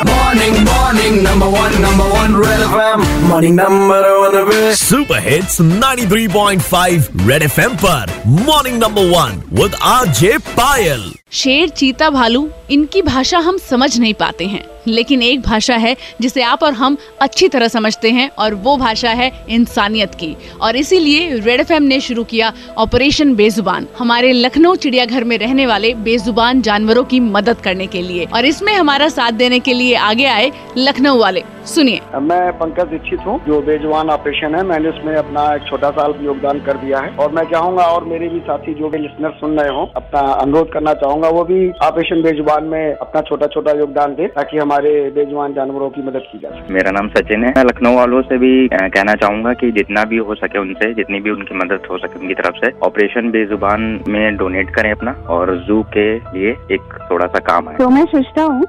[0.00, 3.02] Morning, morning, number one, number one, Red FM.
[3.30, 8.22] Morning, number one, पे super hits 93.5 red FM पर.
[8.26, 14.46] Morning number one with RJ Payal शेर चीता भालू इनकी भाषा हम समझ नहीं पाते
[14.46, 18.76] हैं। लेकिन एक भाषा है जिसे आप और हम अच्छी तरह समझते हैं और वो
[18.76, 24.74] भाषा है इंसानियत की। और इसीलिए रेड एफएम ने शुरू किया ऑपरेशन बेजुबान। हमारे लखनऊ
[24.74, 29.32] चिड़ियाघर में रहने वाले बेजुबान जानवरों की मदद करने के लिए। और इसमें हमारा साथ
[29.32, 34.54] देने के लिए आगे आए लखनऊ वाले। सुनिए। मैं पंकज दीक्षित हूँ जो बेजवान ऑपरेशन
[34.54, 38.04] है। मैंने उसमें अपना एक छोटा सा योगदान कर दिया है। और मैं चाहूँगा और
[38.04, 41.58] मेरे भी साथी जो भी लिसनर सुन रहे हो अपना अनुरोध करना चाहूँगा वो भी
[41.82, 46.38] ऑपरेशन बेजुबान में अपना छोटा छोटा योगदान दे ताकि हमारे बेजुबान जानवरों की मदद की
[46.38, 50.04] जा सके। मेरा नाम सचिन है। मैं लखनऊ वालों से भी कहना चाहूँगा की जितना
[50.04, 53.88] भी हो सके उनसे जितनी भी उनकी मदद हो सके उनकी तरफ़ से ऑपरेशन बेजुबान
[54.08, 58.04] में डोनेट करें अपना और जू के लिए एक थोड़ा सा काम है तो मैं
[58.06, 58.64] सृष्टा हूँ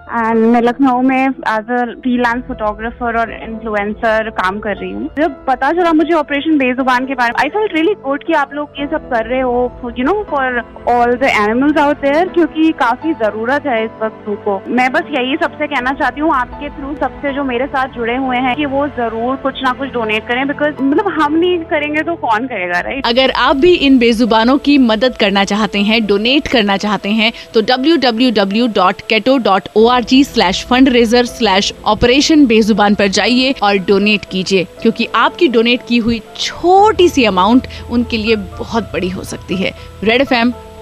[0.52, 5.72] मैं लखनऊ में एज अ फ्रीलांस फोटोग्राफर और इन्फ्लुएंसर काम कर रही हूँ। जब पता
[5.72, 8.86] चला मुझे ऑपरेशन बेजुबान के बारे में आई फेल्ट रियली गुड कि आप लोग ये
[8.88, 13.66] सब कर रहे हो you know for all the animals out there क्योंकि काफ़ी ज़रूरत
[13.68, 17.44] है इस वक्त को मैं बस यही सबसे कहना चाहती हूँ, आपके थ्रू सबसे जो
[17.44, 21.08] मेरे साथ जुड़े हुए हैं, कि वो ज़रूर कुछ ना कुछ डोनेट करें बिकॉज़ मतलब
[21.20, 25.44] हम नहीं करेंगे तो कौन करेगा राइट अगर आप भी इन बेजुबानों की मदद करना
[25.46, 30.04] चाहते हैं डोनेट करना चाहते हैं तो W W W dot Ketto dot O R
[30.04, 35.98] G slash fundraiser slash operation Bezubaan पर जाइए और डोनेट कीजिए क्योंकि आपकी डोनेट की
[35.98, 39.72] हुई छोटी सी अमाउंट उनके लिए बहुत बड़ी हो सकती है।
[40.04, 40.34] रेड एफ़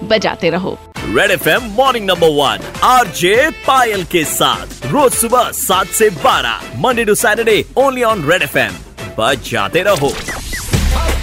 [0.04, 5.86] बजाते रहो। Red FM morning number one R J Payal के साथ रोज सुबह सात
[5.98, 8.74] से बारह Monday to Saturday only on red F M
[9.18, 10.10] बजाते रहो।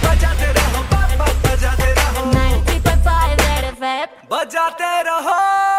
[0.04, 0.82] बजाते रहो
[2.34, 5.77] 90.5 बजाते रहो